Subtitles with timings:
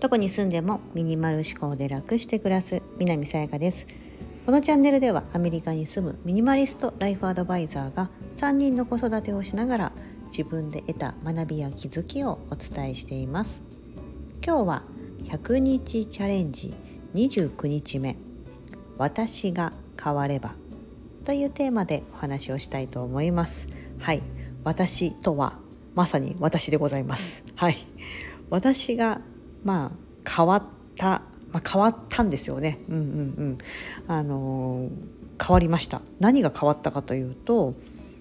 [0.00, 3.86] どこに住んでもミニマル思考で楽して暮らす南さやかです。
[4.44, 9.92] このチャンネルではアメリカに住むミニマリストライフアドバイザーが3人の子育てをしながら
[10.26, 13.60] 自分で得た学びや気づきをお伝えしています。
[14.44, 14.82] 今日は
[15.26, 16.74] 100日チャレンジ
[17.14, 18.16] 29日目。
[18.98, 19.72] 私が
[20.02, 20.54] 変われば
[21.24, 23.68] というテーマでお話をしたいと思います。
[24.00, 24.22] はい。
[24.64, 25.54] 私とは
[25.94, 27.42] まさに私でございます。
[27.54, 27.86] はい。
[28.50, 29.20] 私が
[29.64, 30.62] まあ変わっ
[30.96, 32.80] た、まあ、変わったんですよね。
[32.88, 33.58] うんうんうん。
[34.08, 36.00] あのー、変わりました。
[36.20, 37.74] 何が変わったかというと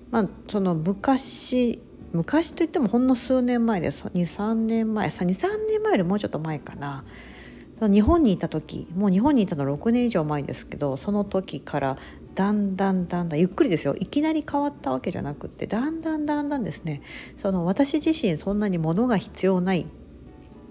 [0.09, 7.04] まあその昔昔といってもほんの数年前です23年前23年前よりもうちょっと前かな。
[7.82, 11.98] 日本にいた時もう日本にいたの6年以上前ですけどその時から
[12.35, 17.02] だんだんだんだんゆっくりですよいきなり変わったわけじゃなくってだんだんだんだんですね
[17.41, 19.85] その私自身そんなに物が必要ない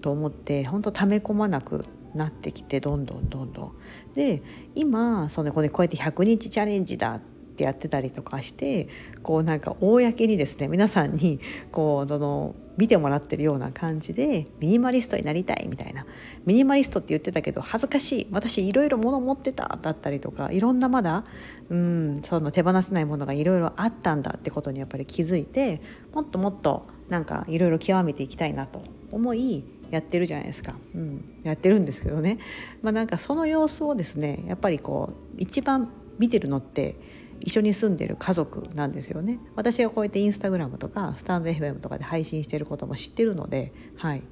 [0.01, 3.71] と思って本当溜め込まなくなってきてどんどんどんどん。
[4.13, 4.41] で
[4.75, 8.89] 今そのこうやって100日チャレンジだってやってたりとかして
[9.23, 11.39] こうなんか公にですね皆さんに
[11.71, 16.05] こうその見てもらってるような感じでミニマリストになりたいみたいな。
[16.45, 18.27] ミニマリストって言ってたけど恥ずかしい。
[18.31, 21.23] 私いろいろ物持ってただったりとかいろんなまだ
[21.69, 25.81] うんその手放せないものがいろいろあったんだってことにやっぱり気づいて
[26.13, 32.39] もっともっとなんかいろいろ極めていきたいなと思いやってるじゃないですか、うん、やってるんですけどね、
[32.81, 36.95] まあ、なんかその様子をですねやっぱりこう一番見てるのって
[37.41, 39.39] 一緒に住んでる家族なんですよね。
[39.55, 44.23] 私がこうやってインスタグラムとかスタンド FM とかで配信してることも知ってるのではい。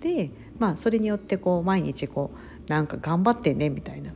[0.00, 2.32] でまあそれによってこう毎日こ
[2.66, 4.12] うなんか頑張ってねみたいな。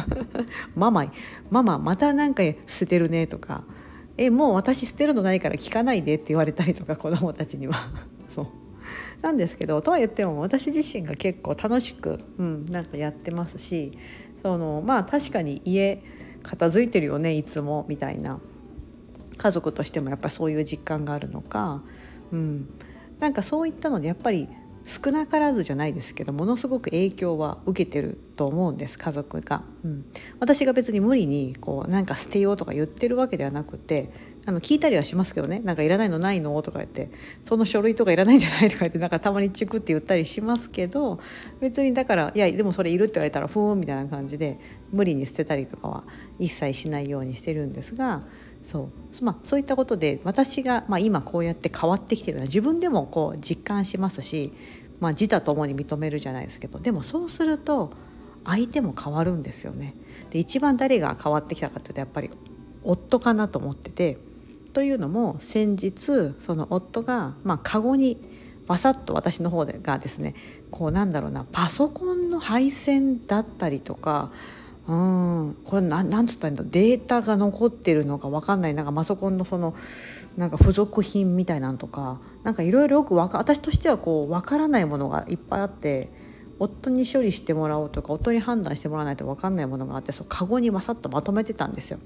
[0.74, 1.12] ママ
[1.50, 3.64] ママまたなんか捨てるねとか。
[4.18, 7.76] えもう私捨てるのないから聞かないでって言われたりとか 子供たちには。
[8.28, 8.46] そう。
[9.20, 13.92] なんですけどとは言っても私自身が結構楽しく、うん、なんかやってますし
[14.42, 16.02] そのまあ確かに家
[16.46, 18.40] 片付いてるよねいつもみたいな。
[19.36, 21.82] 家族としてもやっぱりそういう実感があるのか、
[22.32, 22.68] うん、
[23.18, 24.48] なんかそういったのでやっぱり
[24.86, 30.04] 少なからずじゃないですけどものすごく影響は受けてると思うんです家族が、うん、
[30.38, 34.12] 私が別に無理にこうなんか捨てようとか言ってるわけではなくて
[34.46, 35.58] あの聞いたりはしますけどね。
[35.58, 37.10] なんかいらないのないのとか言って
[37.44, 41.18] その書類とかいらないんじゃないとか言ってなんかたまにチクって言ったりしますけど
[41.58, 44.60] 別にだからいやでもそれいるって言われたらふーんみたいな感じで
[44.92, 46.04] 無理に捨てたりとかは
[46.38, 48.22] 一切しないようにしてるんですが
[48.66, 48.90] そ
[49.20, 54.52] う,、まあ、そういったことで私が、まあ、今こうやって変わってきてるのは自分でもこう実感しますし、
[55.00, 57.92] まあ、自他ともに認めるじゃないですけどでもそうすると
[58.44, 59.94] 相手も変わるんですよね。
[60.30, 62.30] で一番誰が変わってきたかというとやっぱり
[62.84, 64.18] 夫かなと思ってて
[64.72, 68.18] というのも先日その夫が、まあ、カゴに
[68.66, 70.34] バサッと私の方がですね
[70.70, 74.32] こうなんだろうなパソコンの配線だったりとか
[74.88, 79.74] うんこれなんつったんだデータが残ってるのか分かんないなんかパソコンのその
[80.36, 86.08] なんか付属品みたいなんとかなんかいろいろよく私としてはこう分からないものがいっぱいあって
[86.60, 91.98] 夫に処理してもらおうとか夫に判断してもらわないと分かんないものがあってそうカゴにわさっとまとめてたんですよ。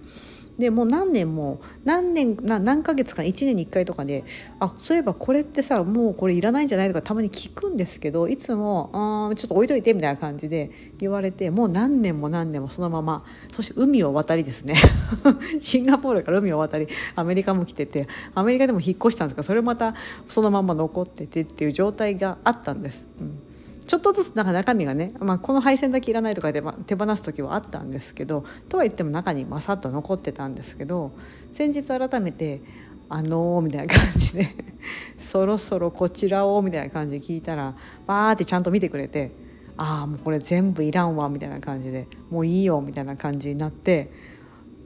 [0.59, 4.25] でもう何年も何年何ヶ月か1年に1回とかで
[4.59, 8.91] あそういえばこれってさもうこれいらないんじゃないとかたまに聞くんですけどいつも
[9.31, 14.75] あちょっと置いといてみたいな感じで言われてもう何年も何年もそのままそして海を渡りですね
[15.61, 19.95] シンガポールから海を渡りアメリカも来ててアメリカでも引っ越したんですがそれまた
[20.29, 23.05] そのまま残っててっていう状態があったんです。
[23.21, 23.50] うん
[23.87, 31.13] ちょっとずつなんか中身がね、まあ、この配線だけいらないとかで手放す時はあったんですけどとは言っても中にまさっと残ってたんですけど
[31.53, 32.61] 先日改めて
[33.09, 34.55] 「あのー」みたいな感じで
[35.19, 37.75] 「そろそろこちらを」みたいな感じで聞いたら
[38.07, 39.33] バーってちゃんと見てくれて
[39.77, 44.13] 「ああもうこれ全部いらんわ」みたいな感じで「もういいよ」みたいな感じになって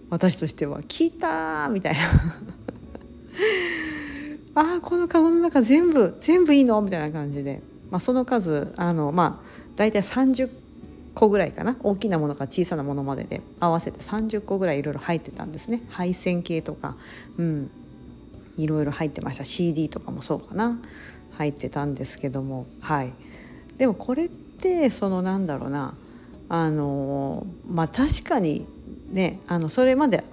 [0.09, 2.01] 私としては「聞いた!」みたいな
[4.63, 7.61] ああこのカゴの中全部全部いいのみたいな感じで
[7.95, 9.47] まあ、その数あの、まあ、
[9.77, 10.51] 大体30
[11.15, 11.77] 個ぐらいかな。
[11.81, 15.81] 大きなものから小さなものまでで合わせて30個ぐらいいろいろ入ってたんですね。
[15.91, 16.97] 配線系とか、
[17.39, 17.71] うん、
[18.59, 19.45] いろいろ入ってました。
[19.45, 20.77] CD とかもそうかな。
[21.39, 22.67] 入ってたんですけども。
[22.81, 23.13] はい。
[23.79, 25.95] でもこれってそのなんだろうな。
[26.49, 28.67] あのまあ確かに
[29.09, 30.25] ねあのそれまで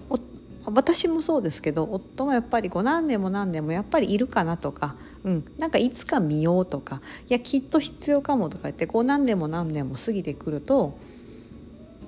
[0.66, 10.98] 私もそうですけど夫もやっぱりこう何年も何年もやっぱりいるかなとか、うん、なんかいつか見ようとかいやきっと必要かもとか言ってこう何年も何年も過ぎてくると、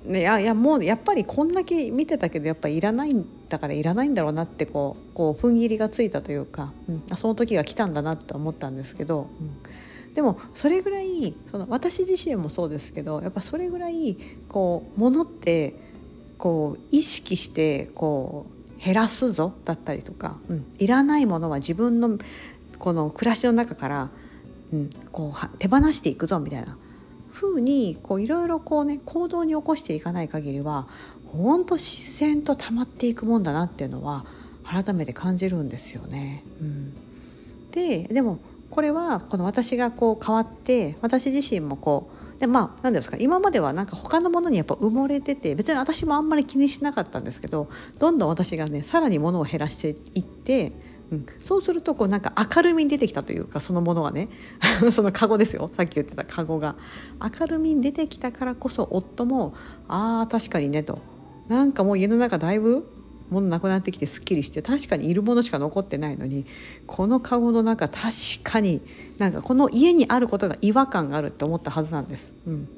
[0.04, 14.16] ね、いやいやもうやっぱりこんだけ見てたけどやっぱりいらないんだからいらないんだろうなってこうこう踏ん切りがついたというか、うん、その時が来たんだなと思ったんですけど、うん、でもそれぐらいその私自身もそうですけどやっぱそれぐらい
[14.48, 15.74] こう物って
[16.44, 18.44] こう意識してこ
[18.78, 22.18] う減らすぞだったりとか、うん、いらないものは自分の
[22.78, 24.10] この暮らしの中から、
[24.70, 26.76] うん、こう手放していくぞみたいな
[27.32, 30.86] 風にこういろいろこうね行動に起こしていかない限りは
[31.32, 34.26] 本当自然と溜まっていくもんだなっていうのは
[34.64, 36.44] 改めて感じるんですよね。
[36.60, 36.94] うん、
[37.70, 38.38] ででも
[38.70, 50.72] これはこの私がこう変わって私自身もこうでまあ何ですか今まではなんか他のものにやっぱ埋もれてて別に私もあんまり気にしなかったんですけどどんどん私がねさらに物を減らしていって
[51.10, 54.28] うん、そうするとこうなんか明るみに出てきたというかそのものはね
[54.90, 55.70] そのカゴですよ。
[55.76, 56.76] さっき言ってたカゴが。
[57.20, 59.54] 明るみに出てきたからこそ夫も
[59.86, 60.98] 「あー確かにね」と
[61.48, 62.86] 「なんかもう家の中だいぶ
[63.30, 66.46] 物なくなってきてすっきりして確かにいるものしか残ってないのに
[66.86, 68.10] このカゴの中確
[68.42, 68.82] かに
[69.18, 72.32] なんかこの家にあることが違和感があるって思ったはずなんです。
[72.46, 72.68] うん、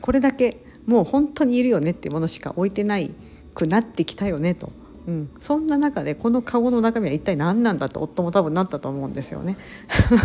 [0.00, 3.12] これだけもう本当にいるよねっていうものしか置いてない
[3.54, 4.70] くなってきたよねと。
[5.06, 9.56] うん、そんな中でこのカゴの中身は一体何なんだと夫も多分なったと思うんですよね。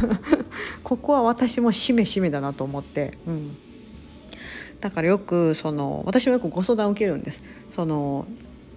[0.84, 3.56] ここは私もしめしめだなと思って、うん、
[4.80, 7.44] だからよくその私はよくご相談を受けるんです。
[7.76, 8.26] その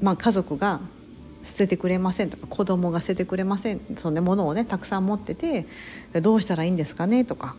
[0.04, 0.80] まあ、家族が
[1.44, 5.66] 捨ててくれませんとか子供が捨ててくれませんその、ね、ものをねたくさん持ってて
[6.20, 7.54] どうしたらいいんですかねとか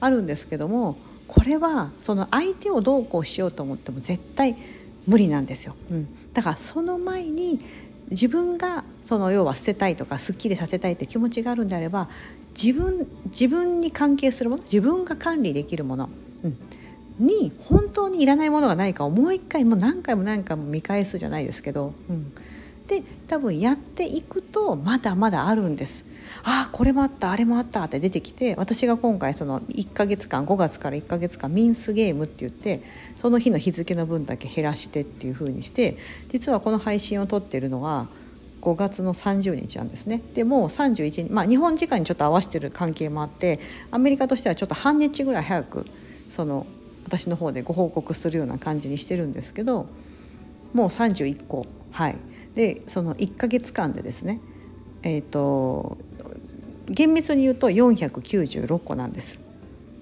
[0.00, 4.56] あるんですけどもこれはその相手をどうこうしようと思っても絶対
[5.06, 5.74] 無理なんですよ。
[5.90, 7.60] うん、だからその前に
[8.10, 12.08] 自分がその要は捨てたいとかすっきりさせたいって気持ちがあるんであれば
[12.60, 16.08] 自分自分に関係するもの自分が管理できるもの、
[16.44, 16.58] うん、
[17.18, 22.32] に本当にいらないものがないかをもう一回もう何回も何回も見返すじゃないですけど、うん、
[22.86, 26.04] で多分やっていくとまだまだあるんです。
[26.42, 32.82] ああこれもあったあれもあったって出てきて私が今回その1ヶ月間5月から1ヶ月間ミンスゲームって言って
[33.20, 35.96] その日の日付の分だけ減らしてっていう風にして
[36.28, 38.08] 実はこの配信を撮ってるのは
[38.60, 43.60] 5月の30日なんですねでもう31日まあ日本時間にちょっと合わせてる関係もあって
[43.90, 45.86] アメリカとしてはちょっと半日ぐらい早く
[46.30, 46.66] その
[47.06, 49.86] 私の方でご報告するような感じにしてるんですけど
[50.74, 51.64] もう31個。
[51.92, 52.16] はい。
[52.54, 54.40] でその1ヶ月間でですね
[55.02, 55.98] えっ、ー、と
[56.86, 59.38] 厳密に言うと496個なんです。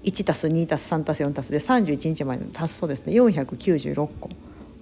[0.03, 3.12] 1たす2たす3たす4たすで31日まで足すとですね。
[3.15, 4.31] 496個。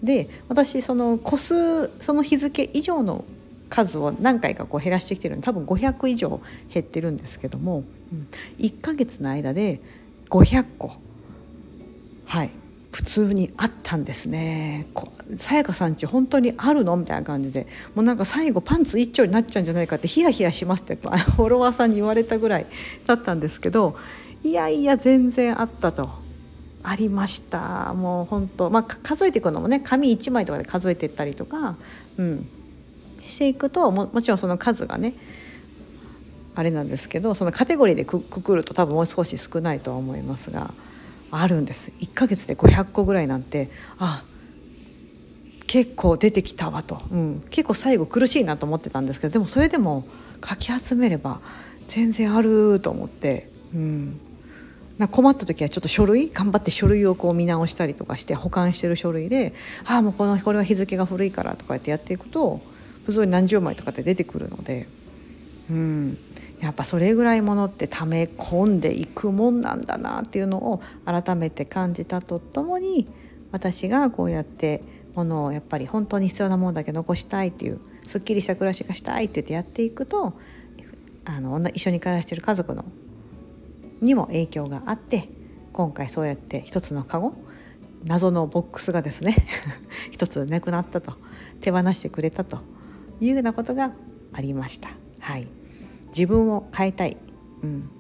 [0.03, 3.25] で私その個数その日付以上の
[3.69, 6.41] 数を何回かこう減らしてきてるので多分500以上
[6.73, 8.29] 減ってるんですけども、うん、
[8.59, 9.81] 1ヶ月の間で
[10.31, 10.93] 500個。
[12.33, 12.51] はい。
[12.93, 14.87] 普通にあったんですね。
[15.37, 16.97] さやかさんち本当にあるの？
[16.97, 17.67] みたいな感じで。
[17.95, 22.67] もうなんか最後パンツ一丁になっちゃうんじゃないかってヒヤヒヤしますって フォロワーさんに言われたぐらい
[23.05, 23.97] だったんですけど
[24.43, 26.09] いやいや全然あったと。
[26.83, 27.93] ありました。
[27.93, 31.77] もう本当まあ数えていくのもね紙1枚とかで数えていったりとか、
[32.17, 32.49] うん、
[33.27, 35.13] していくとももちろんその数がね
[36.55, 40.73] あれなんですけどそのカテゴリーでくくると多分もう少し少ないとは思いますが。
[41.41, 41.91] あるんです。
[42.01, 44.25] 1ヶ月で500個ぐらいなんてあ
[45.67, 50.05] 結構出てきたわと、うん、結構最後苦しいなと思ってたんですけどでもそれでも
[50.43, 51.41] かき集めれば
[51.89, 54.21] 全然あると思って、うん、
[54.99, 59.55] な困った時はちょっと書類頑張って書類をこう見直したりとかして保管してる書類で
[59.87, 62.61] 「ああもうこのこれは日付が古いから」とかやってやっていくと
[63.07, 64.87] 普通に何十枚とかって出てくるので、
[65.71, 66.19] うん、
[66.63, 73.09] やっぱそれぐらいものって溜め込んでいくもんなんだなっていうのを改めて感じたとともに
[73.51, 74.81] 私がこうやって
[75.17, 80.35] ものをやっぱり本当に必要なものだけ残したいっていうすっきりした暮らしがしたいって言ってやっていくと
[81.25, 82.85] あの一緒に暮らしてる家族の
[84.01, 85.29] にも影響があって
[85.73, 87.35] 今回そうやって一つのカゴ
[88.05, 89.35] 謎のボックスがですね
[90.13, 91.15] 一つなくなったと
[91.61, 92.59] 手放してくれたと
[93.21, 93.93] いうようなことが
[94.33, 94.91] ありました。
[95.21, 95.47] はい、
[96.13, 97.17] 自分を変えたい、
[97.63, 97.91] うん、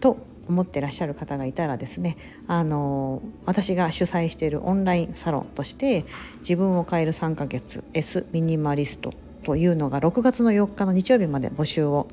[0.00, 6.04] と思ってらっしゃる方がいたらですねあの私が主催しているオンラインサロンとして
[6.40, 9.12] 自分を変える3ヶ月 S ミニマリスト
[9.44, 12.08] というのが6月の4日の日曜日まで募集を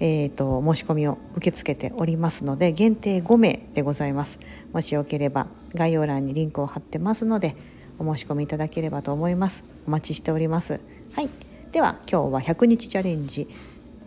[0.00, 4.38] えーと、申し込みを受け付けておりますので限定5名でございます。
[4.72, 7.56] もしよければ概要欄にリンクを貼ってますので
[7.98, 9.62] お申し込みいただければと思います。
[9.86, 10.80] お待ちしております。
[11.12, 11.30] はい。
[11.70, 13.48] では今日は100日チャレンジ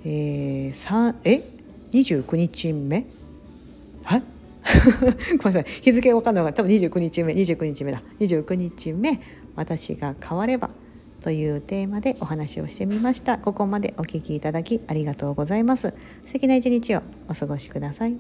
[0.10, 1.44] えー、3え
[1.92, 3.06] ？29日目？
[4.06, 4.24] はい？
[5.04, 5.66] ごめんなさい。
[5.82, 7.34] 日付分かんない多分29日目。
[7.34, 8.02] 29日目だ。
[8.22, 9.20] 29日目。
[9.58, 10.70] 私が変われば。
[11.22, 13.38] というテーマでお話をしてみました。
[13.38, 15.94] ここまでお聞きいただきありがとうございます。
[16.26, 18.16] 素敵な一日をお過ごしください。